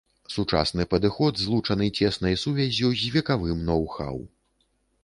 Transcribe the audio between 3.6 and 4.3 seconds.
ноу-хау.